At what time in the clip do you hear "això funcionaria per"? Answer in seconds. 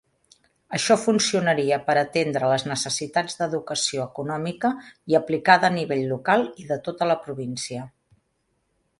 0.75-1.95